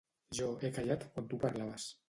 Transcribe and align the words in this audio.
Jo 0.37 0.47
he 0.63 0.71
callat 0.79 1.05
quan 1.13 1.31
tu 1.35 1.41
parlaves. 1.47 1.91